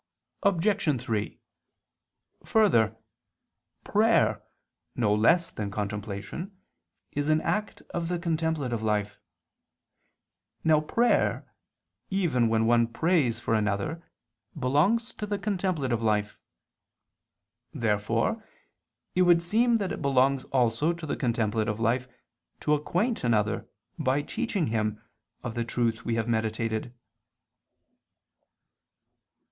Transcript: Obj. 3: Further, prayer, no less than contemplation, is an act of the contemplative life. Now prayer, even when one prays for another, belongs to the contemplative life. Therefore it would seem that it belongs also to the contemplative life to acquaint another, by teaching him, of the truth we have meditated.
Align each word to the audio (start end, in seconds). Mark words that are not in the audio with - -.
Obj. 0.41 0.99
3: 0.99 1.39
Further, 2.43 2.97
prayer, 3.83 4.41
no 4.95 5.13
less 5.13 5.51
than 5.51 5.69
contemplation, 5.69 6.57
is 7.11 7.29
an 7.29 7.39
act 7.41 7.83
of 7.91 8.07
the 8.07 8.17
contemplative 8.17 8.81
life. 8.81 9.19
Now 10.63 10.79
prayer, 10.81 11.47
even 12.09 12.47
when 12.49 12.65
one 12.65 12.87
prays 12.87 13.39
for 13.39 13.53
another, 13.53 14.01
belongs 14.57 15.13
to 15.13 15.27
the 15.27 15.37
contemplative 15.37 16.01
life. 16.01 16.39
Therefore 17.71 18.43
it 19.13 19.21
would 19.21 19.43
seem 19.43 19.75
that 19.75 19.91
it 19.91 20.01
belongs 20.01 20.45
also 20.45 20.93
to 20.93 21.05
the 21.05 21.15
contemplative 21.15 21.79
life 21.79 22.07
to 22.61 22.73
acquaint 22.73 23.23
another, 23.23 23.69
by 23.99 24.23
teaching 24.23 24.65
him, 24.73 24.99
of 25.43 25.53
the 25.53 25.63
truth 25.63 26.03
we 26.03 26.15
have 26.15 26.27
meditated. 26.27 26.91